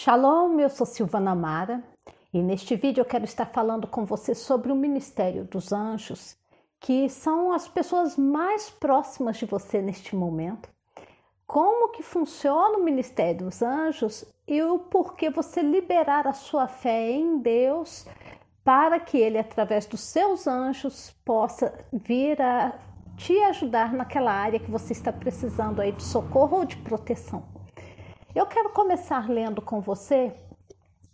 [0.00, 1.82] Shalom, eu sou Silvana Mara
[2.32, 6.36] e neste vídeo eu quero estar falando com você sobre o ministério dos anjos,
[6.78, 10.68] que são as pessoas mais próximas de você neste momento.
[11.48, 17.10] Como que funciona o ministério dos anjos e o porquê você liberar a sua fé
[17.10, 18.06] em Deus
[18.62, 22.78] para que ele através dos seus anjos possa vir a
[23.16, 27.57] te ajudar naquela área que você está precisando aí de socorro ou de proteção.
[28.34, 30.34] Eu quero começar lendo com você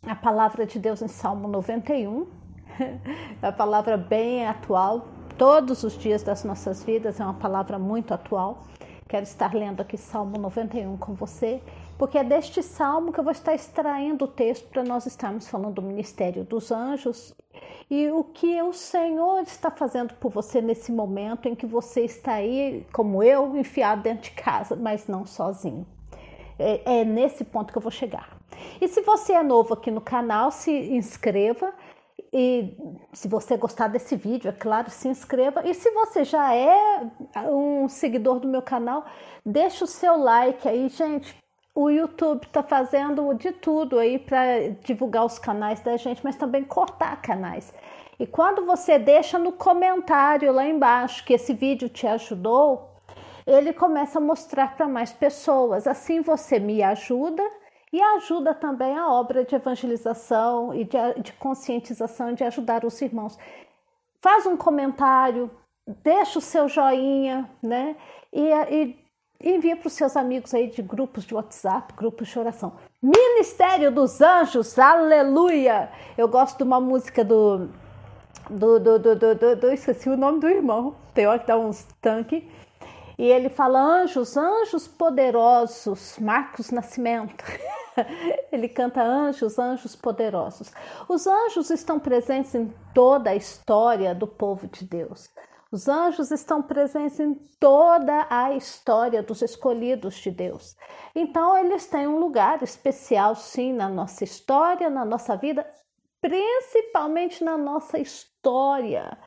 [0.04, 2.26] a palavra de Deus em Salmo 91,
[3.40, 5.06] é uma palavra bem atual,
[5.38, 8.64] todos os dias das nossas vidas, é uma palavra muito atual.
[9.08, 11.62] Quero estar lendo aqui Salmo 91 com você,
[11.96, 15.74] porque é deste salmo que eu vou estar extraindo o texto para nós estarmos falando
[15.74, 17.32] do ministério dos anjos
[17.88, 22.34] e o que o Senhor está fazendo por você nesse momento em que você está
[22.34, 25.86] aí, como eu, enfiado dentro de casa, mas não sozinho.
[26.58, 28.36] É, é nesse ponto que eu vou chegar.
[28.80, 31.72] E se você é novo aqui no canal, se inscreva.
[32.32, 32.76] E
[33.12, 35.66] se você gostar desse vídeo, é claro, se inscreva.
[35.66, 37.06] E se você já é
[37.48, 39.04] um seguidor do meu canal,
[39.44, 41.36] deixa o seu like aí, gente
[41.74, 46.62] o YouTube está fazendo de tudo aí para divulgar os canais da gente, mas também
[46.62, 47.74] cortar canais.
[48.18, 52.93] E quando você deixa no comentário lá embaixo que esse vídeo te ajudou,
[53.46, 55.86] ele começa a mostrar para mais pessoas.
[55.86, 57.42] Assim você me ajuda
[57.92, 63.38] e ajuda também a obra de evangelização e de, de conscientização de ajudar os irmãos.
[64.20, 65.50] Faz um comentário,
[66.02, 67.96] deixa o seu joinha, né?
[68.32, 69.04] E, e
[69.44, 72.72] envia para os seus amigos aí de grupos de WhatsApp, grupos de oração.
[73.02, 75.90] Ministério dos Anjos, aleluia!
[76.16, 77.68] Eu gosto de uma música do.
[78.50, 81.56] Do, do, do, do, do, do esqueci o nome do irmão, tem hora que dá
[81.56, 82.42] uns tanques.
[83.18, 87.44] E ele fala: Anjos, anjos poderosos, Marcos Nascimento.
[88.50, 90.72] ele canta anjos, anjos poderosos.
[91.08, 95.30] Os anjos estão presentes em toda a história do povo de Deus.
[95.70, 100.76] Os anjos estão presentes em toda a história dos escolhidos de Deus.
[101.12, 105.66] Então, eles têm um lugar especial, sim, na nossa história, na nossa vida,
[106.24, 109.18] principalmente na nossa história,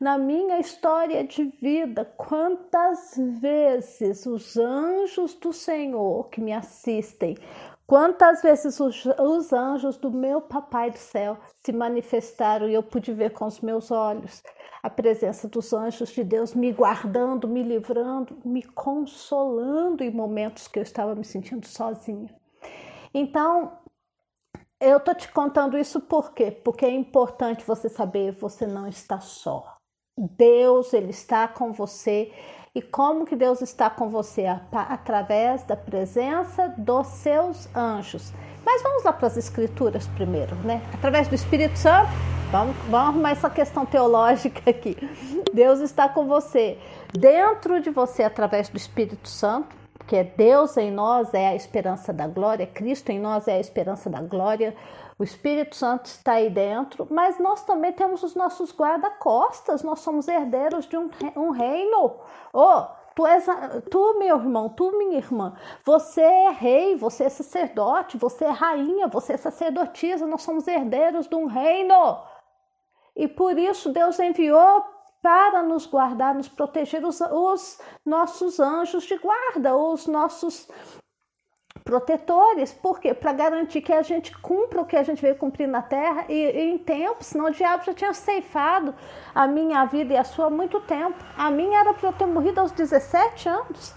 [0.00, 2.02] na minha história de vida.
[2.16, 7.36] Quantas vezes os anjos do Senhor que me assistem
[7.86, 13.12] Quantas vezes os, os, anjos do meu Papai do céu se manifestaram e eu pude
[13.12, 14.42] ver com os meus olhos
[14.82, 20.80] a presença dos anjos de Deus me guardando, me livrando, me consolando em momentos que
[20.80, 22.34] eu estava me sentindo sozinha.
[23.14, 23.78] Então,
[24.80, 26.50] eu tô te contando isso por quê?
[26.50, 29.76] Porque é importante você saber, você não está só.
[30.18, 32.32] Deus, ele está com você.
[32.74, 34.44] E como que Deus está com você?
[34.46, 38.32] Através da presença dos seus anjos.
[38.64, 40.82] Mas vamos lá para as escrituras primeiro, né?
[40.94, 42.10] Através do Espírito Santo
[42.50, 44.96] Vamos, vamos arrumar essa questão teológica aqui.
[45.52, 46.78] Deus está com você,
[47.12, 49.74] dentro de você, através do Espírito Santo,
[50.06, 53.60] que é Deus em nós é a esperança da glória, Cristo em nós é a
[53.60, 54.76] esperança da glória,
[55.18, 60.28] o Espírito Santo está aí dentro, mas nós também temos os nossos guarda-costas, nós somos
[60.28, 62.20] herdeiros de um, um reino.
[62.52, 62.84] Oh,
[63.14, 63.46] tu és,
[63.90, 69.08] tu, meu irmão, tu, minha irmã, você é rei, você é sacerdote, você é rainha,
[69.08, 72.22] você é sacerdotisa, nós somos herdeiros de um reino.
[73.16, 74.84] E por isso Deus enviou
[75.26, 80.68] para nos guardar, nos proteger os, os nossos anjos de guarda, os nossos
[81.82, 83.12] protetores, por quê?
[83.12, 86.32] Para garantir que a gente cumpra o que a gente veio cumprir na terra e,
[86.32, 88.94] e, em tempo, senão o diabo já tinha ceifado
[89.34, 91.18] a minha vida e a sua há muito tempo.
[91.36, 93.94] A minha era para eu ter morrido aos 17 anos.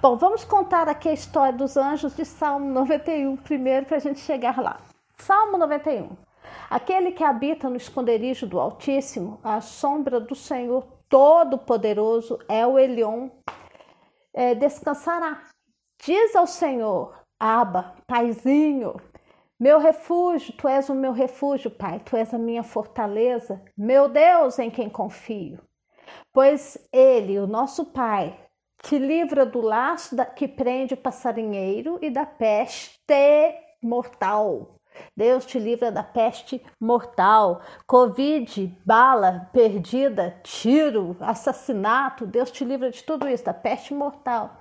[0.00, 4.18] Bom, vamos contar aqui a história dos anjos de Salmo 91 primeiro para a gente
[4.18, 4.80] chegar lá.
[5.16, 6.31] Salmo 91.
[6.68, 13.28] Aquele que habita no esconderijo do Altíssimo, a sombra do Senhor Todo-Poderoso é o Elion,
[14.34, 15.42] é, descansará.
[16.04, 18.96] Diz ao Senhor, Aba, Paizinho,
[19.60, 24.58] meu refúgio, tu és o meu refúgio, Pai, tu és a minha fortaleza, meu Deus
[24.58, 25.60] em quem confio.
[26.32, 28.36] Pois Ele, o nosso Pai,
[28.82, 32.98] te livra do laço que prende o passarinheiro e da peste
[33.82, 34.80] mortal.
[35.16, 42.26] Deus te livra da peste mortal, Covid, bala perdida, tiro, assassinato.
[42.26, 44.58] Deus te livra de tudo isso, da peste mortal.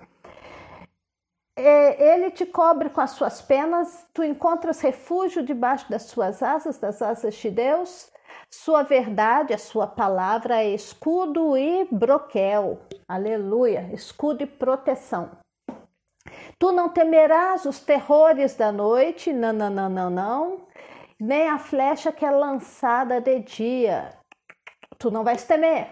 [1.57, 7.01] Ele te cobre com as suas penas, tu encontras refúgio debaixo das suas asas, das
[7.01, 8.11] asas de Deus.
[8.49, 12.79] Sua verdade, a sua palavra é escudo e broquel.
[13.07, 15.40] Aleluia, escudo e proteção.
[16.61, 20.61] Tu não temerás os terrores da noite, não, não, não, não, não,
[21.19, 24.13] nem a flecha que é lançada de dia.
[24.99, 25.87] Tu não vais temer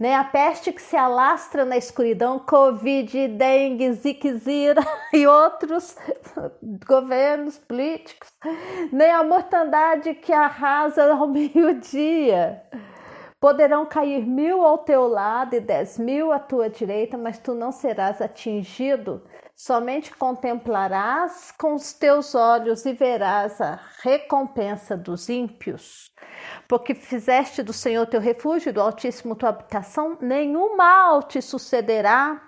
[0.00, 4.82] nem a peste que se alastra na escuridão, Covid, dengue, ziquezira
[5.12, 5.94] e outros
[6.88, 8.32] governos políticos,
[8.90, 12.62] nem a mortandade que arrasa ao meio-dia.
[13.38, 17.70] Poderão cair mil ao teu lado e dez mil à tua direita, mas tu não
[17.70, 19.22] serás atingido.
[19.56, 26.10] Somente contemplarás com os teus olhos e verás a recompensa dos ímpios.
[26.68, 32.42] Porque fizeste do Senhor teu refúgio, do Altíssimo tua habitação, nenhum mal te sucederá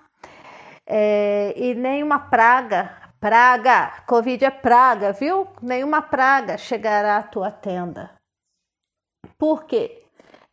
[0.85, 5.47] é, e nenhuma praga, praga, Covid é praga, viu?
[5.63, 8.15] Nenhuma praga chegará à tua tenda.
[9.39, 10.05] Por quê?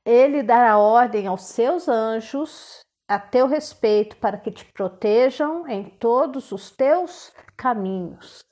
[0.06, 6.52] Ele dará ordem aos seus anjos a teu respeito para que te protejam em todos
[6.52, 8.46] os teus caminhos.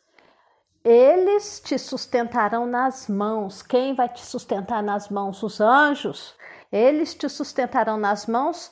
[0.83, 3.61] Eles te sustentarão nas mãos.
[3.61, 5.41] Quem vai te sustentar nas mãos?
[5.43, 6.35] Os anjos.
[6.71, 8.71] Eles te sustentarão nas mãos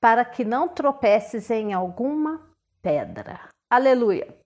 [0.00, 2.40] para que não tropeces em alguma
[2.80, 3.40] pedra.
[3.68, 4.36] Aleluia.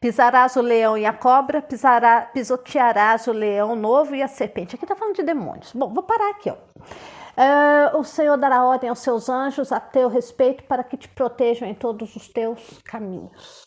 [0.00, 4.74] Pisarás o leão e a cobra, pisará, pisotearás o leão novo e a serpente.
[4.74, 5.72] Aqui está falando de demônios.
[5.72, 6.50] Bom, vou parar aqui.
[6.50, 6.56] Ó.
[7.36, 11.66] Uh, o Senhor dará ordem aos seus anjos a teu respeito para que te protejam
[11.66, 13.66] em todos os teus caminhos.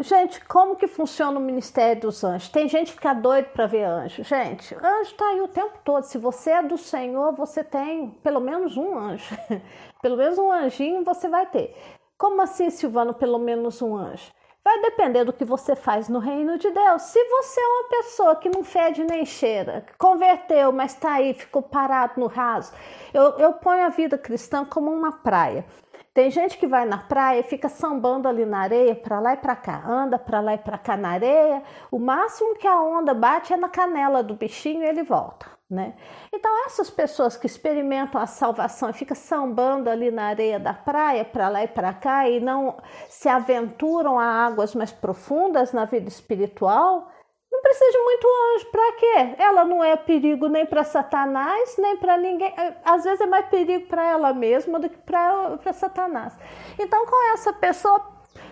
[0.00, 2.48] Gente, como que funciona o ministério dos anjos?
[2.48, 4.22] Tem gente que fica doido para ver anjo.
[4.22, 6.04] Gente, anjo está aí o tempo todo.
[6.04, 9.36] Se você é do Senhor, você tem pelo menos um anjo.
[10.00, 11.74] pelo menos um anjinho você vai ter.
[12.16, 14.30] Como assim, Silvano, pelo menos um anjo?
[14.64, 17.02] Vai depender do que você faz no reino de Deus.
[17.02, 21.62] Se você é uma pessoa que não fede nem cheira, converteu, mas está aí, ficou
[21.62, 22.72] parado no raso,
[23.14, 25.64] eu, eu ponho a vida cristã como uma praia.
[26.12, 29.36] Tem gente que vai na praia e fica sambando ali na areia, para lá e
[29.36, 31.62] para cá, anda para lá e para cá na areia.
[31.90, 35.94] O máximo que a onda bate é na canela do bichinho e ele volta, né?
[36.32, 41.24] Então essas pessoas que experimentam a salvação e ficam sambando ali na areia da praia,
[41.24, 42.78] para lá e para cá e não
[43.08, 47.10] se aventuram a águas mais profundas na vida espiritual,
[47.50, 48.66] não precisa de muito anjo.
[48.70, 49.34] Para quê?
[49.38, 52.52] Ela não é perigo nem para Satanás, nem para ninguém.
[52.56, 56.36] É, às vezes é mais perigo para ela mesma do que para Satanás.
[56.78, 58.00] Então, com essa pessoa,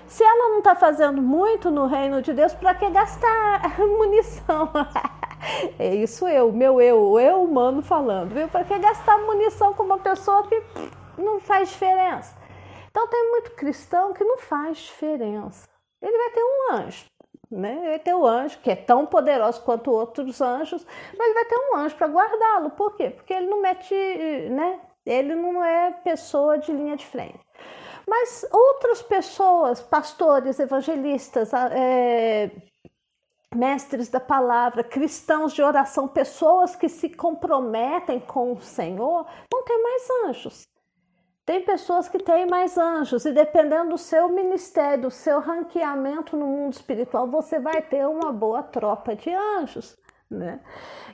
[0.06, 4.72] se ela não está fazendo muito no reino de Deus, para que gastar munição?
[5.78, 8.48] é isso eu, meu eu, o eu humano falando, viu?
[8.48, 10.62] Para que gastar munição com uma pessoa que
[11.19, 12.37] não faz diferença?
[12.90, 15.69] Então, tem muito cristão que não faz diferença.
[16.00, 17.04] Ele vai ter um anjo
[17.50, 17.81] né?
[17.84, 20.84] Vai ter o anjo, que é tão poderoso quanto outros anjos,
[21.16, 22.70] mas vai ter um anjo para guardá-lo.
[22.70, 23.10] Por quê?
[23.10, 23.94] Porque ele não mete,
[24.50, 24.81] né?
[25.04, 27.38] Ele não é pessoa de linha de frente.
[28.08, 32.50] Mas outras pessoas, pastores, evangelistas, é,
[33.56, 39.78] mestres da palavra, cristãos de oração, pessoas que se comprometem com o Senhor, vão ter
[39.78, 40.68] mais anjos.
[41.44, 46.46] Tem pessoas que têm mais anjos, e dependendo do seu ministério, do seu ranqueamento no
[46.46, 49.96] mundo espiritual, você vai ter uma boa tropa de anjos.
[50.28, 50.58] Né?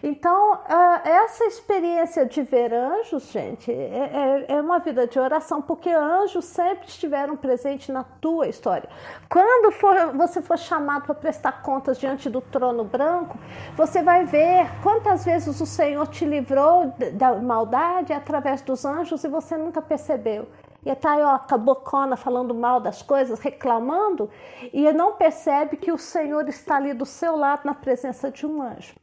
[0.03, 0.59] Então,
[1.05, 6.47] essa experiência de ver anjos, gente, é, é, é, uma vida de oração, porque anjos
[6.47, 8.89] sempre estiveram presentes na tua história.
[9.29, 13.39] Quando for, você for chamado para prestar contas diante do trono branco,
[13.77, 19.29] você vai ver quantas vezes o Senhor te livrou da maldade através dos anjos e
[19.29, 20.49] você nunca percebeu.
[20.85, 24.29] E tá aí, ó, cabocona falando mal das coisas, reclamando,
[24.73, 28.61] e não percebe que o Senhor está ali do seu lado na presença de um
[28.61, 28.95] anjo.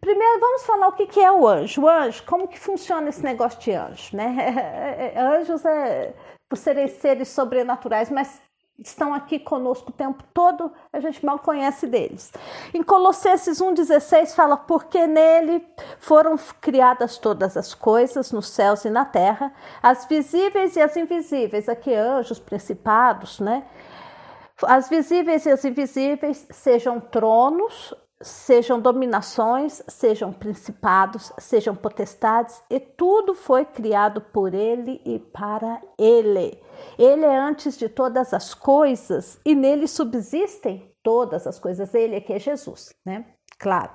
[0.00, 1.82] Primeiro vamos falar o que é o anjo.
[1.82, 5.14] O anjo, como que funciona esse negócio de anjo, né?
[5.16, 6.14] Anjos é
[6.48, 8.40] por serem seres sobrenaturais, mas
[8.78, 12.32] estão aqui conosco o tempo todo, a gente mal conhece deles.
[12.74, 15.66] Em Colossenses 1,16 fala: Porque nele
[15.98, 21.68] foram criadas todas as coisas, nos céus e na terra, as visíveis e as invisíveis,
[21.68, 23.64] aqui anjos, principados, né?
[24.62, 33.34] As visíveis e as invisíveis, sejam tronos, sejam dominações, sejam principados, sejam potestades, e tudo
[33.34, 36.60] foi criado por ele e para ele.
[36.98, 41.94] Ele é antes de todas as coisas e nele subsistem todas as coisas.
[41.94, 43.26] Ele é que é Jesus, né?
[43.58, 43.90] Claro.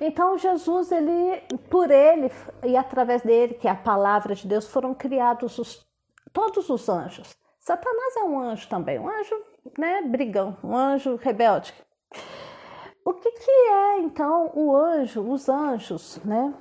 [0.00, 2.30] Então Jesus, ele, por ele
[2.64, 5.86] e através dele, que é a palavra de Deus, foram criados os,
[6.32, 7.36] todos os anjos.
[7.58, 9.34] Satanás é um anjo também, um anjo,
[9.78, 11.74] né, brigão, um anjo rebelde,
[13.10, 16.54] o que, que é então o anjo, os anjos, né?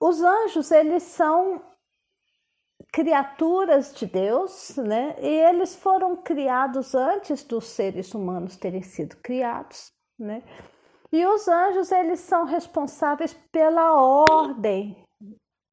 [0.00, 1.60] Os anjos, eles são
[2.92, 5.16] criaturas de Deus, né?
[5.20, 10.42] E eles foram criados antes dos seres humanos terem sido criados, né?
[11.10, 15.02] E os anjos, eles são responsáveis pela ordem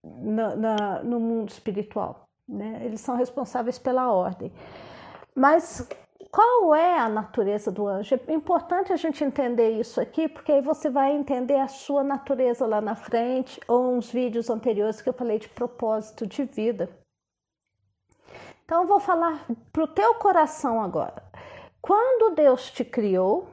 [0.04, 2.82] no, na, no mundo espiritual, né?
[2.86, 4.52] Eles são responsáveis pela ordem.
[5.36, 5.88] Mas
[6.36, 8.20] qual é a natureza do anjo?
[8.28, 12.66] É importante a gente entender isso aqui, porque aí você vai entender a sua natureza
[12.66, 16.90] lá na frente, ou uns vídeos anteriores que eu falei de propósito de vida.
[18.66, 21.24] Então eu vou falar para o teu coração agora.
[21.82, 23.48] Quando Deus te criou,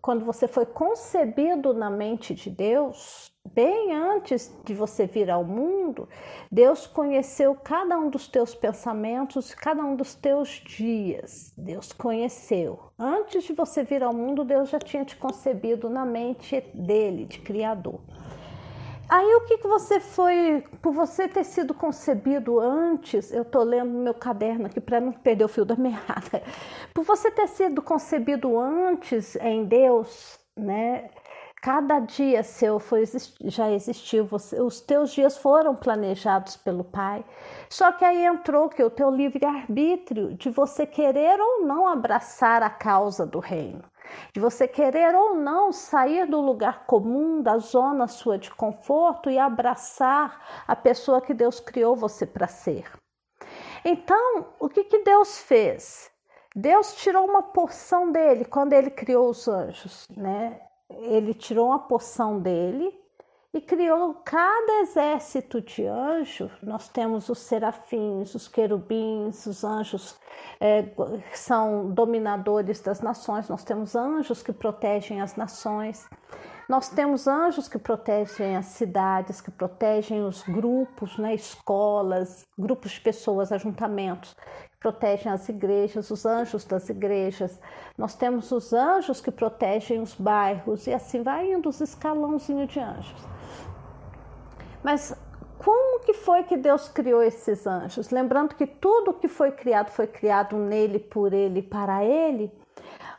[0.00, 6.08] quando você foi concebido na mente de Deus, bem antes de você vir ao mundo,
[6.50, 11.52] Deus conheceu cada um dos teus pensamentos, cada um dos teus dias.
[11.56, 12.80] Deus conheceu.
[12.98, 17.40] Antes de você vir ao mundo, Deus já tinha te concebido na mente dele, de
[17.40, 18.00] Criador.
[19.14, 23.90] Aí o que, que você foi, por você ter sido concebido antes, eu estou lendo
[23.90, 26.42] meu caderno aqui para não perder o fio da meada,
[26.94, 31.10] por você ter sido concebido antes em Deus, né?
[31.60, 33.04] Cada dia seu foi,
[33.44, 37.22] já existiu, você, os teus dias foram planejados pelo Pai.
[37.68, 42.70] Só que aí entrou que o teu livre-arbítrio de você querer ou não abraçar a
[42.70, 43.91] causa do reino
[44.32, 49.38] de você querer ou não sair do lugar comum, da zona sua de conforto e
[49.38, 52.90] abraçar a pessoa que Deus criou você para ser.
[53.84, 56.10] Então, o que, que Deus fez?
[56.54, 60.60] Deus tirou uma porção dele quando ele criou os anjos, né?
[60.90, 63.01] Ele tirou uma porção dele
[63.54, 66.50] e criou cada exército de anjos.
[66.62, 70.18] Nós temos os serafins, os querubins, os anjos
[70.58, 70.86] é,
[71.34, 76.08] são dominadores das nações, nós temos anjos que protegem as nações,
[76.66, 83.00] nós temos anjos que protegem as cidades, que protegem os grupos, né, escolas, grupos de
[83.00, 87.60] pessoas, ajuntamentos, que protegem as igrejas, os anjos das igrejas.
[87.98, 92.80] Nós temos os anjos que protegem os bairros e assim vai indo os escalãozinhos de
[92.80, 93.31] anjos.
[94.82, 95.14] Mas
[95.58, 98.10] como que foi que Deus criou esses anjos?
[98.10, 102.52] Lembrando que tudo que foi criado foi criado nele, por ele, para ele.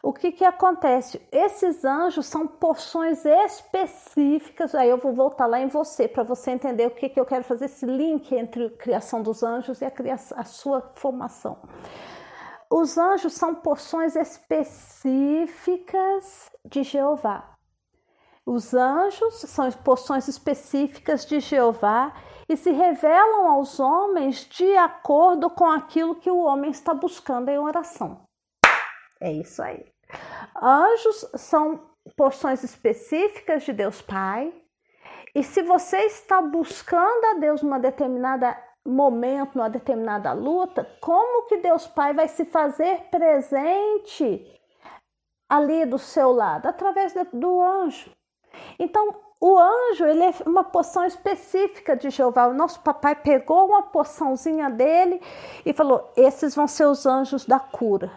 [0.02, 1.22] O que que acontece?
[1.32, 4.76] Esses anjos são porções específicas.
[4.76, 7.46] Aí eu vou voltar lá em você para você entender o que que eu quero
[7.46, 11.58] fazer esse link entre a criação dos anjos e a, criação, a sua formação.
[12.70, 15.06] Os anjos são porções específicas
[16.66, 17.53] de Jeová.
[18.46, 22.14] Os anjos são porções específicas de Jeová
[22.50, 27.58] e se revelam aos homens de acordo com aquilo que o homem está buscando em
[27.58, 28.22] oração.
[29.22, 29.86] É isso aí.
[30.62, 34.54] Anjos são porções específicas de Deus Pai.
[35.34, 41.58] E se você está buscando a Deus numa determinada momento, numa determinada luta, como que
[41.58, 44.60] Deus Pai vai se fazer presente
[45.50, 46.68] ali do seu lado?
[46.68, 48.12] Através do anjo.
[48.80, 52.48] Então, o anjo, ele é uma poção específica de Jeová.
[52.48, 55.22] O nosso papai pegou uma poçãozinha dele
[55.66, 58.12] e falou: esses vão ser os anjos da cura.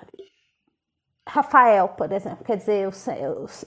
[1.28, 2.92] Rafael, por exemplo, quer dizer, o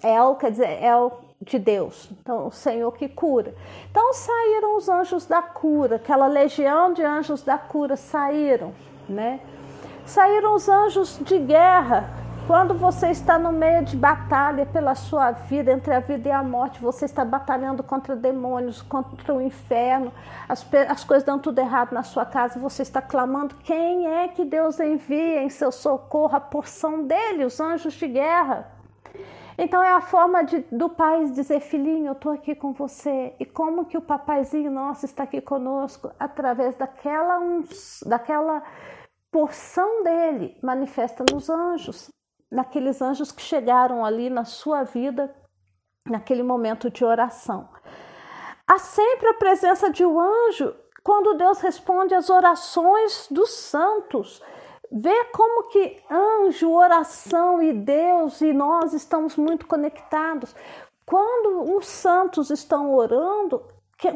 [0.02, 3.54] El quer dizer El de Deus, então o Senhor que cura.
[3.92, 8.74] Então saíram os anjos da cura, aquela legião de anjos da cura saíram,
[9.10, 9.42] né?
[10.06, 12.10] Saíram os anjos de guerra,
[12.50, 16.42] quando você está no meio de batalha pela sua vida, entre a vida e a
[16.42, 20.12] morte, você está batalhando contra demônios, contra o inferno,
[20.48, 24.44] as, as coisas dão tudo errado na sua casa, você está clamando: quem é que
[24.44, 26.36] Deus envia em seu socorro?
[26.36, 28.68] A porção dele, os anjos de guerra.
[29.56, 33.32] Então é a forma de, do pai dizer, filhinho, eu estou aqui com você.
[33.40, 36.10] E como que o papaizinho nosso está aqui conosco?
[36.20, 37.40] Através daquela,
[38.08, 38.64] daquela
[39.32, 42.10] porção dele manifesta nos anjos
[42.52, 45.34] naqueles anjos que chegaram ali na sua vida,
[46.06, 47.70] naquele momento de oração.
[48.68, 54.42] Há sempre a presença de um anjo quando Deus responde às orações dos santos.
[54.92, 60.56] Vê como que anjo, oração e Deus e nós estamos muito conectados.
[61.06, 63.64] Quando os santos estão orando,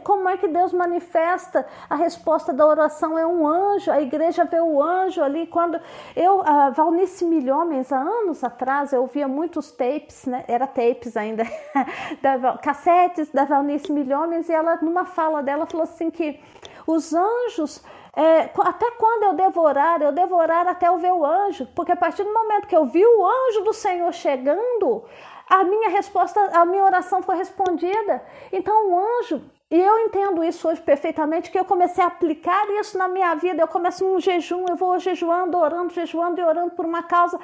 [0.04, 3.18] como é que Deus manifesta a resposta da oração?
[3.18, 5.46] É um anjo, a igreja vê o anjo ali.
[5.48, 5.80] Quando
[6.16, 10.46] eu, a Valnice Milhomens, há anos atrás, eu ouvia muitos tapes, né?
[10.48, 11.44] era tapes ainda,
[12.22, 16.40] da, cassetes da Valnice Milhomens, e ela, numa fala dela, falou assim que
[16.88, 17.84] os anjos
[18.16, 22.24] é, até quando eu devorar, eu devorar até eu ver o anjo, porque a partir
[22.24, 25.04] do momento que eu vi o anjo do Senhor chegando,
[25.50, 28.24] a minha resposta, a minha oração foi respondida.
[28.52, 29.42] Então o anjo,
[29.74, 33.60] E eu entendo isso hoje perfeitamente, que eu comecei a aplicar isso na minha vida.
[33.60, 37.39] Eu começo um jejum, eu vou jejuando, orando, jejuando e orando por uma causa.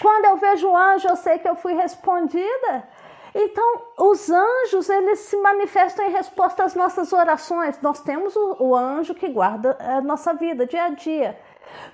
[0.00, 2.88] Quando eu vejo o anjo, eu sei que eu fui respondida.
[3.34, 7.78] Então, os anjos, eles se manifestam em resposta às nossas orações.
[7.82, 11.38] Nós temos o, o anjo que guarda a nossa vida dia a dia.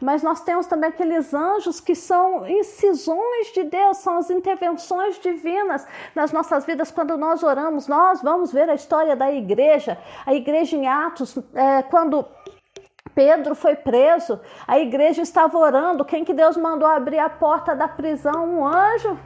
[0.01, 5.87] Mas nós temos também aqueles anjos que são incisões de Deus, são as intervenções divinas
[6.15, 7.87] nas nossas vidas quando nós oramos.
[7.87, 12.25] Nós vamos ver a história da igreja, a igreja em Atos, é, quando
[13.15, 16.05] Pedro foi preso, a igreja estava orando.
[16.05, 18.45] Quem que Deus mandou abrir a porta da prisão?
[18.45, 19.19] Um anjo.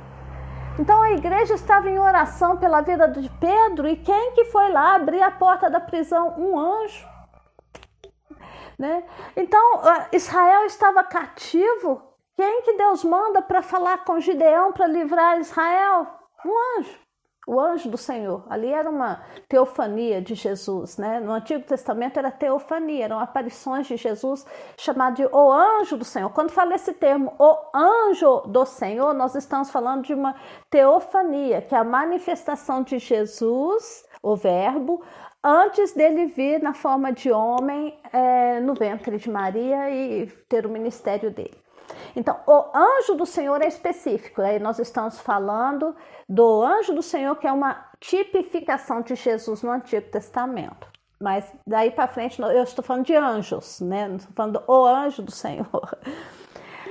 [0.79, 4.97] Então a igreja estava em oração pela vida de Pedro e quem que foi lá
[4.97, 6.35] abrir a porta da prisão?
[6.37, 7.14] Um anjo.
[8.79, 9.05] Né?
[9.37, 9.81] Então,
[10.13, 12.03] Israel estava cativo.
[12.37, 16.07] Quem que Deus manda para falar com Gideão para livrar Israel?
[16.45, 16.99] Um anjo,
[17.47, 18.45] o anjo do Senhor.
[18.51, 21.21] Ali era uma teofania de Jesus, né?
[21.21, 24.45] No Antigo Testamento era teofania, eram aparições de Jesus
[24.77, 26.29] chamado de o anjo do Senhor.
[26.31, 30.35] Quando fala esse termo, o anjo do Senhor, nós estamos falando de uma
[30.69, 35.03] teofania, que é a manifestação de Jesus, o Verbo,
[35.45, 40.71] antes dele vir na forma de homem é, no ventre de Maria e ter o
[40.71, 41.63] ministério dele.
[42.17, 44.41] Então, o anjo do Senhor é específico.
[44.41, 45.95] Aí nós estamos falando
[46.29, 50.89] do anjo do Senhor, que é uma tipificação de Jesus no Antigo Testamento.
[51.21, 54.09] Mas daí para frente eu estou falando de anjos, né?
[54.09, 55.99] Não estou falando do o anjo do Senhor.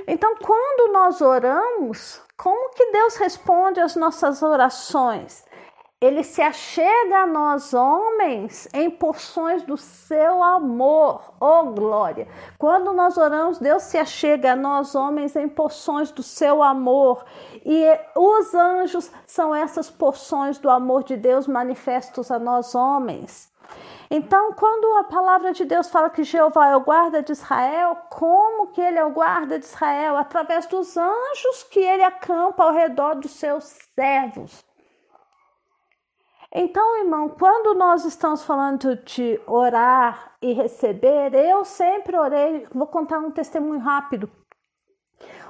[0.08, 5.46] Então, quando nós oramos, como que Deus responde às nossas orações?
[6.04, 12.28] Ele se achega a nós homens em porções do seu amor, oh glória.
[12.58, 17.24] Quando nós oramos, Deus se achega a nós homens em porções do seu amor,
[17.66, 17.86] e
[18.18, 23.50] os anjos são essas porções do amor de Deus manifestos a nós homens.
[24.12, 28.68] Então, quando a palavra de Deus fala que Jeová é o guarda de Israel, como
[28.68, 30.18] que ele é o guarda de Israel?
[30.18, 33.64] Através dos anjos que ele acampa ao redor dos seus
[33.96, 34.73] servos.
[36.56, 42.68] Então, irmão, quando nós estamos falando de orar e receber, eu sempre orei.
[42.72, 44.30] Vou contar um testemunho rápido.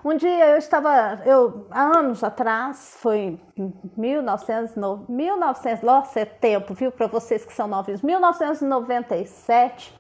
[0.06, 4.76] Um dia eu estava, eu há anos atrás, foi em 1900,
[5.10, 9.98] 1900, nossa, é tempo, viu, para vocês que são novinhos, 1997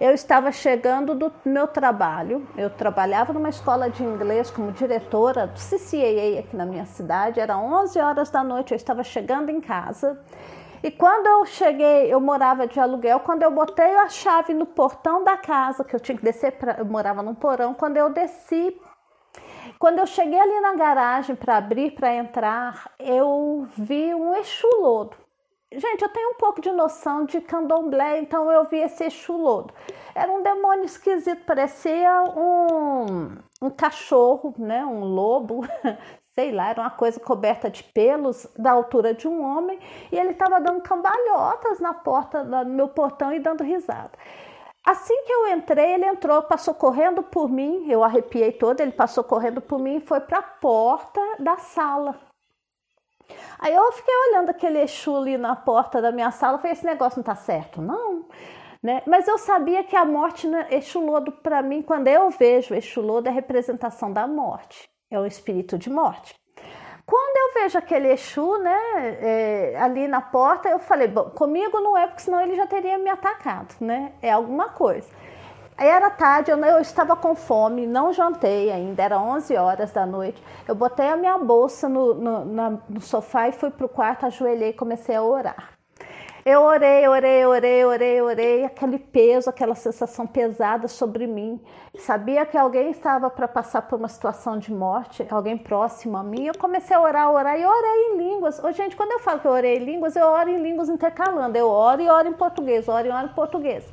[0.00, 2.46] eu estava chegando do meu trabalho.
[2.56, 7.40] Eu trabalhava numa escola de inglês como diretora do CCAA aqui na minha cidade.
[7.40, 10.20] Era 11 horas da noite, eu estava chegando em casa.
[10.82, 13.18] E quando eu cheguei, eu morava de aluguel.
[13.20, 16.76] Quando eu botei a chave no portão da casa, que eu tinha que descer, pra,
[16.78, 17.74] eu morava num porão.
[17.74, 18.80] Quando eu desci,
[19.80, 25.16] quando eu cheguei ali na garagem para abrir, para entrar, eu vi um exulodo.
[25.70, 29.74] Gente, eu tenho um pouco de noção de candomblé, então eu vi esse chulodo.
[30.14, 34.82] Era um demônio esquisito, parecia um, um cachorro, né?
[34.86, 35.66] um lobo,
[36.34, 39.78] sei lá, era uma coisa coberta de pelos da altura de um homem,
[40.10, 44.12] e ele estava dando cambalhotas na porta do meu portão e dando risada.
[44.86, 49.22] Assim que eu entrei, ele entrou, passou correndo por mim, eu arrepiei todo, ele passou
[49.22, 52.27] correndo por mim e foi para a porta da sala
[53.58, 57.18] Aí eu fiquei olhando aquele Exu ali na porta da minha sala, falei, esse negócio
[57.18, 58.26] não tá certo, não.
[58.82, 59.02] Né?
[59.06, 63.00] Mas eu sabia que a morte, né, Exu Lodo, para mim, quando eu vejo Exu
[63.00, 66.34] Lodo, é representação da morte, é o espírito de morte.
[67.04, 68.78] Quando eu vejo aquele Exu né,
[69.20, 72.98] é, ali na porta, eu falei, bom, comigo não é, porque senão ele já teria
[72.98, 74.12] me atacado, né?
[74.20, 75.08] É alguma coisa.
[75.78, 80.42] Era tarde, eu, eu, estava com fome, não jantei ainda, era 11 horas da noite.
[80.66, 84.26] Eu botei a minha bolsa no, no, na, no sofá e fui para o quarto,
[84.26, 85.78] ajoelhei e comecei a orar.
[86.44, 91.60] Eu orei, orei, orei, orei, orei, aquele peso, aquela sensação pesada sobre mim.
[91.98, 96.46] Sabia que alguém estava para passar por uma situação de morte, alguém próximo a mim.
[96.46, 98.58] Eu comecei a orar, orar e orei em línguas.
[98.64, 101.56] Ô, gente, quando eu falo que eu orei em línguas, eu oro em línguas intercalando.
[101.56, 103.84] Eu oro e oro em português, oro e oro em português.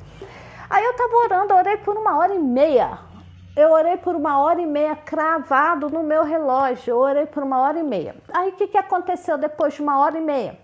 [0.68, 2.98] Aí eu estava orando, orei por uma hora e meia.
[3.56, 6.90] Eu orei por uma hora e meia cravado no meu relógio.
[6.90, 8.16] Eu orei por uma hora e meia.
[8.32, 10.58] Aí o que, que aconteceu depois de uma hora e meia?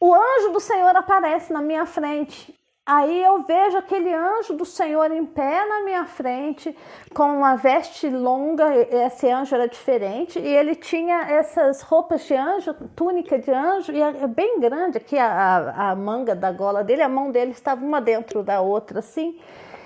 [0.00, 2.54] O anjo do Senhor aparece na minha frente
[2.86, 6.76] Aí eu vejo aquele anjo do Senhor em pé na minha frente,
[7.14, 12.74] com uma veste longa, esse anjo era diferente, e ele tinha essas roupas de anjo,
[12.94, 17.08] túnica de anjo, e é bem grande aqui a, a, manga da gola dele, a
[17.08, 19.40] mão dele estava uma dentro da outra, assim.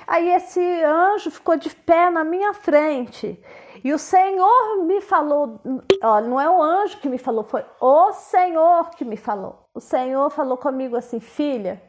[0.04, 3.40] Aí esse anjo ficou de pé na minha frente.
[3.84, 5.60] E o Senhor me falou,
[6.02, 9.68] olha, não é o anjo que me falou, foi o Senhor que me falou.
[9.72, 11.80] O Senhor falou comigo assim, filha,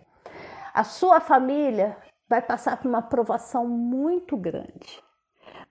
[0.74, 5.04] a sua família vai passar por uma provação muito grande.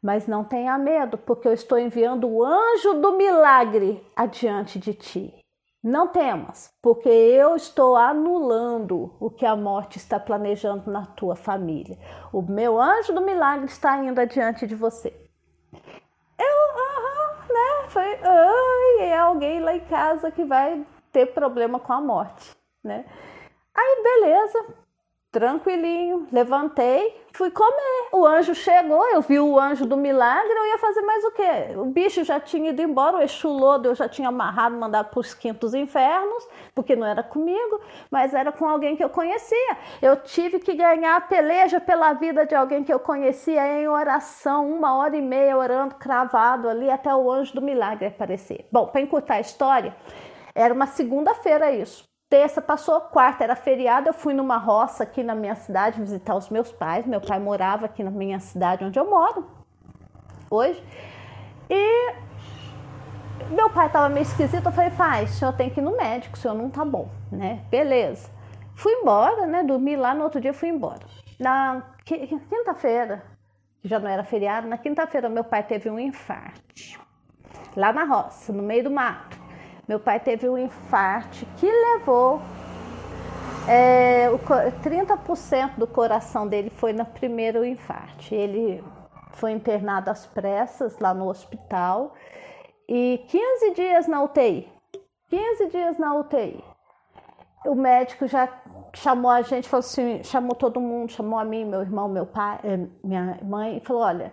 [0.02, 5.34] Mas não tenha medo, porque eu estou enviando o anjo do milagre adiante de ti.
[5.82, 11.96] Não temas, porque eu estou anulando o que a morte está planejando na tua família.
[12.32, 15.14] O meu anjo do milagre está indo adiante de você.
[16.38, 16.78] Eu,
[17.48, 17.88] né?
[17.88, 23.04] Foi, ai, é alguém lá em casa que vai ter problema com a morte, né?
[23.74, 24.66] Aí, beleza,
[25.30, 28.08] tranquilinho, levantei, fui comer.
[28.12, 31.76] O anjo chegou, eu vi o anjo do milagre, eu ia fazer mais o quê?
[31.76, 35.34] O bicho já tinha ido embora, o exulodo eu já tinha amarrado, mandado para os
[35.34, 39.76] quintos infernos, porque não era comigo, mas era com alguém que eu conhecia.
[40.00, 44.70] Eu tive que ganhar a peleja pela vida de alguém que eu conhecia em oração,
[44.70, 48.66] uma hora e meia orando, cravado ali, até o anjo do milagre aparecer.
[48.72, 49.94] Bom, para encurtar a história,
[50.54, 52.08] era uma segunda-feira isso.
[52.28, 56.50] Terça passou, quarta era feriado, eu fui numa roça aqui na minha cidade visitar os
[56.50, 57.06] meus pais.
[57.06, 59.46] Meu pai morava aqui na minha cidade onde eu moro
[60.50, 60.82] hoje.
[61.70, 62.14] E
[63.50, 66.36] meu pai estava meio esquisito, eu falei, pai, o senhor tem que ir no médico,
[66.36, 67.64] o senhor não tá bom, né?
[67.70, 68.30] Beleza.
[68.74, 69.64] Fui embora, né?
[69.64, 71.00] Dormi lá, no outro dia fui embora.
[71.38, 73.24] Na quinta-feira,
[73.80, 76.60] que já não era feriado, na quinta-feira meu pai teve um infarto.
[77.74, 79.37] Lá na roça, no meio do mato.
[79.88, 82.42] Meu pai teve um infarto que levou
[83.66, 88.34] é, o, 30% do coração dele foi no primeiro infarto.
[88.34, 88.84] Ele
[89.32, 92.14] foi internado às pressas lá no hospital
[92.86, 94.70] e 15 dias na UTI.
[95.28, 96.62] 15 dias na UTI.
[97.66, 98.46] O médico já
[98.94, 102.58] chamou a gente, falou assim, chamou todo mundo, chamou a mim, meu irmão, meu pai,
[102.64, 104.32] eh, minha mãe, e falou: olha,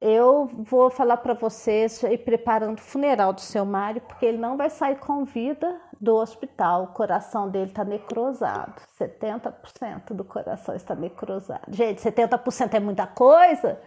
[0.00, 4.56] eu vou falar para vocês ir preparando o funeral do seu Mário, porque ele não
[4.56, 6.84] vai sair com vida do hospital.
[6.84, 8.80] O coração dele está necrosado.
[8.98, 11.62] 70% do coração está necrosado.
[11.68, 13.78] Gente, 70% é muita coisa.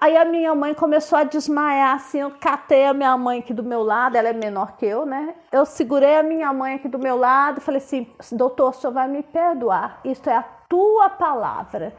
[0.00, 3.62] Aí a minha mãe começou a desmaiar, assim, eu catei a minha mãe aqui do
[3.62, 5.34] meu lado, ela é menor que eu, né?
[5.52, 9.06] Eu segurei a minha mãe aqui do meu lado, falei assim, doutor, o senhor vai
[9.06, 11.92] me perdoar, isto é a tua palavra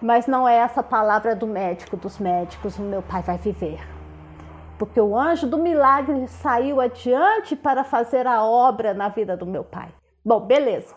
[0.00, 3.80] mas não é essa palavra do médico dos médicos, o meu pai vai viver.
[4.78, 9.64] Porque o anjo do milagre saiu adiante para fazer a obra na vida do meu
[9.64, 9.88] pai.
[10.24, 10.94] Bom, beleza.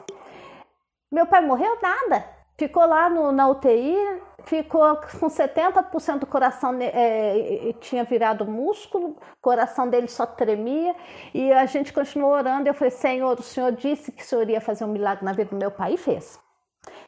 [1.11, 2.25] Meu pai morreu nada.
[2.57, 3.95] Ficou lá no, na UTI,
[4.43, 10.93] ficou com 70% do coração é, tinha virado músculo, o coração dele só tremia
[11.33, 12.67] e a gente continuou orando.
[12.67, 15.51] Eu falei, Senhor, o Senhor disse que o Senhor ia fazer um milagre na vida
[15.51, 16.37] do meu pai e fez.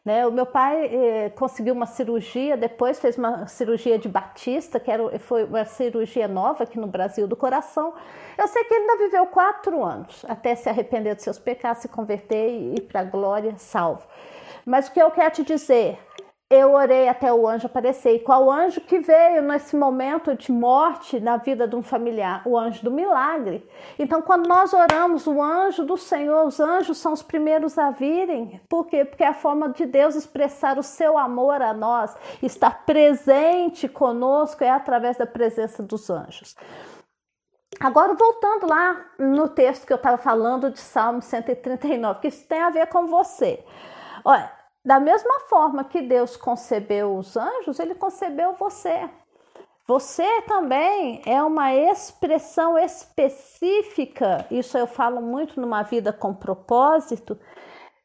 [0.04, 0.26] Né?
[0.26, 5.20] O meu pai eh, conseguiu uma cirurgia, depois fez uma cirurgia de Batista, que era,
[5.20, 7.94] foi uma cirurgia nova aqui no Brasil do coração.
[8.38, 11.88] Eu sei que ele ainda viveu quatro anos até se arrepender dos seus pecados, se
[11.88, 14.08] converter e ir para a glória salvo.
[14.66, 15.98] Mas o que eu quero te dizer
[16.52, 18.16] eu orei até o anjo aparecer.
[18.16, 22.42] E qual anjo que veio nesse momento de morte na vida de um familiar?
[22.46, 23.66] O anjo do milagre.
[23.98, 28.60] Então, quando nós oramos, o anjo do Senhor, os anjos são os primeiros a virem.
[28.68, 29.06] Por quê?
[29.06, 34.62] Porque é a forma de Deus expressar o seu amor a nós, estar presente conosco,
[34.62, 36.58] é através da presença dos anjos.
[37.80, 42.60] Agora, voltando lá no texto que eu estava falando de Salmo 139, que isso tem
[42.62, 43.64] a ver com você.
[44.26, 49.10] Olha, da mesma forma que Deus concebeu os anjos, ele concebeu você.
[49.88, 57.38] Você também é uma expressão específica, isso eu falo muito numa vida com propósito.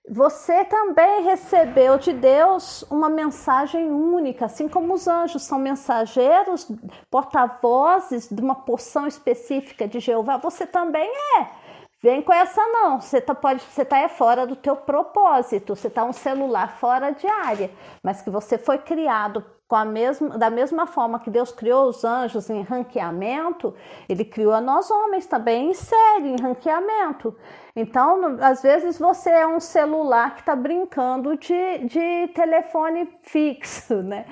[0.08, 6.70] Você também recebeu de Deus uma mensagem única, assim como os anjos são mensageiros,
[7.10, 11.65] porta-vozes de uma porção específica de Jeová, você também é.
[12.06, 15.90] Vem com essa não, você tá, pode, você tá é fora do teu propósito, você
[15.90, 17.68] tá um celular fora de área,
[18.00, 22.04] mas que você foi criado com a mesma, da mesma forma que Deus criou os
[22.04, 23.74] anjos em ranqueamento,
[24.08, 27.36] Ele criou a nós homens também em série, em ranqueamento.
[27.76, 34.24] Então, às vezes você é um celular que está brincando de, de telefone fixo, né?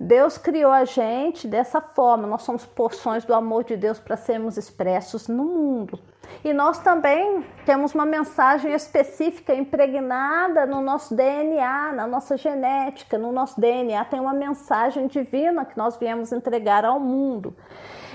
[0.00, 4.56] Deus criou a gente dessa forma, nós somos porções do amor de Deus para sermos
[4.56, 5.98] expressos no mundo.
[6.44, 13.32] E nós também temos uma mensagem específica impregnada no nosso DNA, na nossa genética, no
[13.32, 17.56] nosso DNA tem uma mensagem divina que nós viemos entregar ao mundo.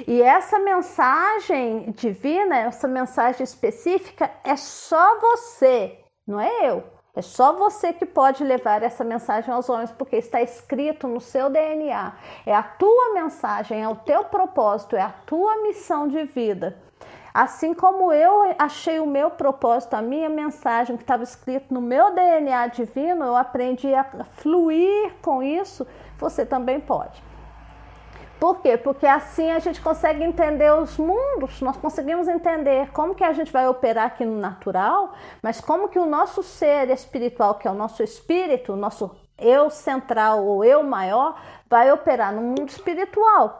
[0.07, 6.83] E essa mensagem divina, essa mensagem específica é só você, não é eu.
[7.15, 11.47] É só você que pode levar essa mensagem aos homens, porque está escrito no seu
[11.47, 12.13] DNA.
[12.43, 16.75] É a tua mensagem, é o teu propósito, é a tua missão de vida.
[17.31, 22.13] Assim como eu achei o meu propósito, a minha mensagem que estava escrito no meu
[22.13, 24.03] DNA divino, eu aprendi a
[24.38, 27.21] fluir com isso, você também pode.
[28.43, 28.77] Por quê?
[28.77, 33.49] Porque assim a gente consegue entender os mundos, nós conseguimos entender como que a gente
[33.53, 37.73] vai operar aqui no natural, mas como que o nosso ser espiritual, que é o
[37.73, 43.60] nosso espírito, o nosso eu central ou eu maior, vai operar no mundo espiritual,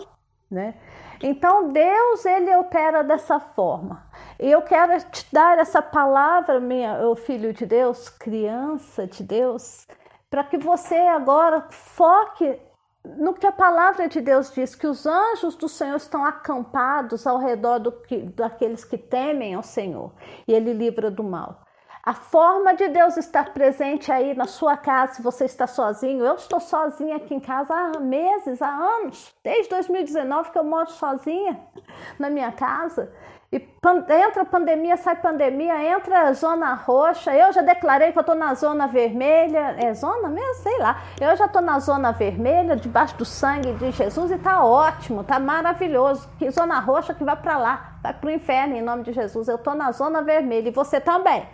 [0.52, 0.76] né?
[1.22, 4.06] Então Deus ele opera dessa forma.
[4.38, 9.88] E eu quero te dar essa palavra, minha, o filho de Deus, criança de Deus,
[10.30, 12.60] para que você agora foque
[13.04, 17.38] no que a palavra de Deus diz, que os anjos do Senhor estão acampados ao
[17.38, 20.14] redor do que, daqueles que temem ao Senhor,
[20.48, 21.64] e Ele livra do mal.
[22.06, 26.26] A forma de Deus estar presente aí na sua casa, se você está sozinho.
[26.26, 30.92] Eu estou sozinha aqui em casa há meses, há anos, desde 2019 que eu moro
[30.92, 31.66] sozinha
[32.20, 33.10] na minha casa.
[33.54, 33.62] E
[34.10, 37.36] entra pandemia, sai pandemia, entra zona roxa.
[37.36, 39.76] Eu já declarei que eu estou na zona vermelha.
[39.78, 40.56] É zona mesmo?
[40.64, 41.04] Sei lá.
[41.22, 45.38] Eu já estou na zona vermelha, debaixo do sangue de Jesus, e está ótimo, está
[45.38, 46.28] maravilhoso.
[46.40, 49.48] Que zona roxa que vai para lá, vai para o inferno em nome de Jesus.
[49.48, 51.46] Eu estou na zona vermelha e você também.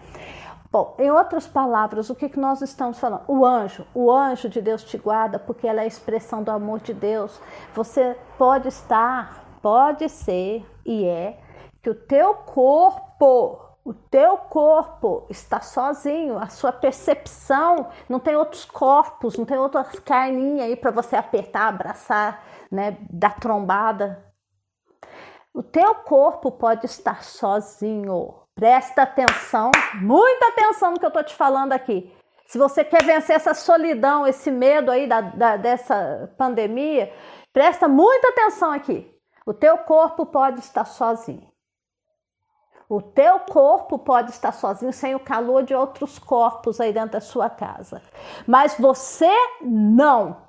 [0.71, 3.23] Bom, em outras palavras, o que, que nós estamos falando?
[3.27, 6.79] O anjo, o anjo de Deus te guarda porque ela é a expressão do amor
[6.79, 7.41] de Deus.
[7.73, 11.37] Você pode estar, pode ser e é
[11.81, 18.65] que o teu corpo, o teu corpo está sozinho, a sua percepção não tem outros
[18.65, 24.25] corpos, não tem outras carninhas aí para você apertar, abraçar, né, dar trombada.
[25.53, 28.35] O teu corpo pode estar sozinho.
[28.53, 32.13] Presta atenção, muita atenção no que eu estou te falando aqui.
[32.45, 37.13] Se você quer vencer essa solidão, esse medo aí da, da, dessa pandemia,
[37.53, 39.09] presta muita atenção aqui.
[39.45, 41.48] O teu corpo pode estar sozinho.
[42.89, 47.21] O teu corpo pode estar sozinho sem o calor de outros corpos aí dentro da
[47.21, 48.01] sua casa,
[48.47, 50.48] mas você não.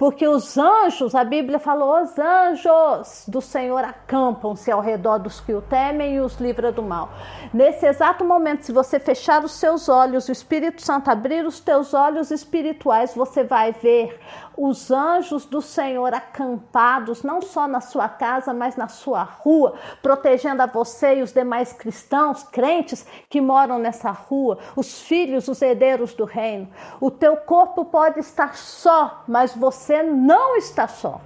[0.00, 5.52] Porque os anjos, a Bíblia falou, os anjos do Senhor acampam-se ao redor dos que
[5.52, 7.10] o temem e os livra do mal.
[7.52, 11.92] Nesse exato momento, se você fechar os seus olhos, o Espírito Santo abrir os teus
[11.92, 14.18] olhos espirituais, você vai ver
[14.56, 20.62] os anjos do Senhor acampados, não só na sua casa, mas na sua rua, protegendo
[20.62, 26.14] a você e os demais cristãos, crentes que moram nessa rua, os filhos, os herdeiros
[26.14, 26.68] do reino.
[27.00, 31.20] O teu corpo pode estar só, mas você não está só.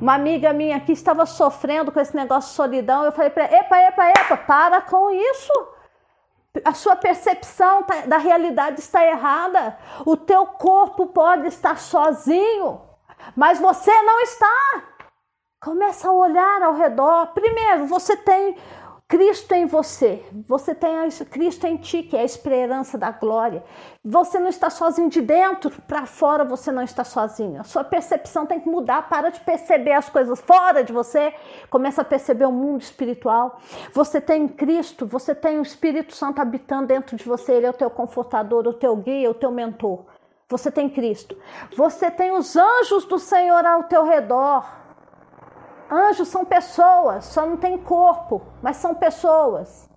[0.00, 3.04] Uma amiga minha aqui estava sofrendo com esse negócio de solidão.
[3.04, 5.52] Eu falei para ela: epa, epa, epa, para com isso
[6.64, 9.78] a sua percepção tá, da realidade está errada.
[10.04, 12.80] O teu corpo pode estar sozinho,
[13.36, 14.82] mas você não está.
[15.60, 17.28] Começa a olhar ao redor.
[17.28, 18.56] Primeiro, você tem
[19.10, 20.94] Cristo em você, você tem
[21.28, 23.64] Cristo em ti, que é a esperança da glória.
[24.04, 27.60] Você não está sozinho de dentro para fora, você não está sozinho.
[27.60, 31.34] A sua percepção tem que mudar, para de perceber as coisas fora de você,
[31.68, 33.58] começa a perceber o mundo espiritual.
[33.92, 37.74] Você tem Cristo, você tem o Espírito Santo habitando dentro de você, ele é o
[37.74, 40.04] teu confortador, o teu guia, o teu mentor.
[40.48, 41.36] Você tem Cristo.
[41.76, 44.79] Você tem os anjos do Senhor ao teu redor.
[45.90, 49.90] Anjos são pessoas, só não tem corpo, mas são pessoas.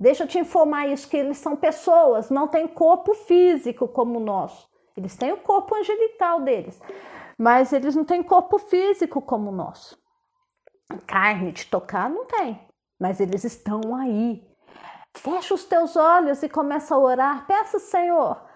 [0.00, 4.24] Deixa eu te informar isso, que eles são pessoas, não têm corpo físico como o
[4.24, 4.66] nosso.
[4.96, 6.80] Eles têm o corpo angelical deles,
[7.36, 9.98] mas eles não têm corpo físico como o nosso.
[11.06, 12.58] Carne de tocar não tem,
[12.98, 14.42] mas eles estão aí.
[15.14, 17.46] Fecha os teus olhos e começa a orar.
[17.46, 18.47] Peça, Senhor,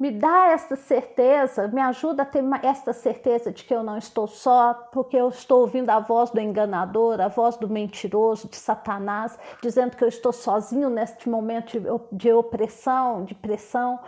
[0.00, 4.26] me dá esta certeza, me ajuda a ter esta certeza de que eu não estou
[4.26, 9.38] só, porque eu estou ouvindo a voz do enganador, a voz do mentiroso, de Satanás,
[9.62, 11.78] dizendo que eu estou sozinho neste momento
[12.10, 14.00] de opressão, de pressão.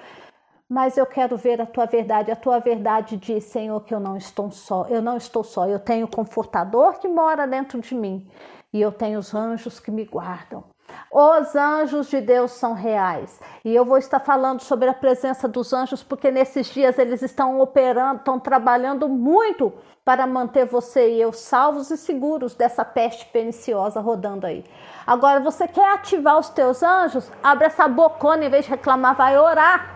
[0.66, 2.30] Mas eu quero ver a tua verdade.
[2.30, 4.86] A tua verdade diz, Senhor, que eu não estou só.
[4.88, 5.68] Eu não estou só.
[5.68, 8.26] Eu tenho o confortador que mora dentro de mim
[8.72, 10.64] e eu tenho os anjos que me guardam.
[11.10, 13.40] Os anjos de Deus são reais.
[13.64, 17.60] E eu vou estar falando sobre a presença dos anjos, porque nesses dias eles estão
[17.60, 19.72] operando, estão trabalhando muito
[20.04, 24.64] para manter você e eu salvos e seguros dessa peste perniciosa rodando aí.
[25.06, 27.30] Agora, você quer ativar os teus anjos?
[27.42, 29.94] Abre essa bocona, em vez de reclamar, vai orar.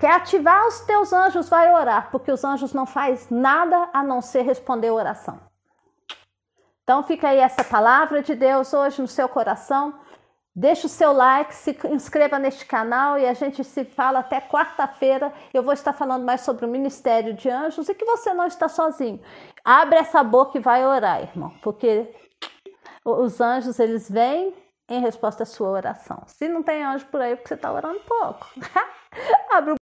[0.00, 1.48] Quer ativar os teus anjos?
[1.48, 5.38] Vai orar, porque os anjos não faz nada a não ser responder oração.
[6.82, 9.94] Então fica aí essa palavra de Deus hoje no seu coração.
[10.54, 15.32] Deixe o seu like, se inscreva neste canal e a gente se fala até quarta-feira.
[15.54, 18.68] Eu vou estar falando mais sobre o Ministério de Anjos e que você não está
[18.68, 19.20] sozinho.
[19.64, 22.12] Abre essa boca e vai orar, irmão, porque
[23.04, 24.52] os anjos eles vêm
[24.88, 26.24] em resposta à sua oração.
[26.26, 28.50] Se não tem anjo por aí, é porque você está orando pouco.
[29.52, 29.78] Abre o